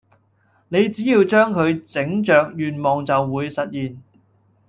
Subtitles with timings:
[0.69, 4.01] 你只要將佢整着願望就會實現